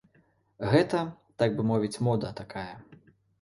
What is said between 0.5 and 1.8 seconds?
Гэта, так бы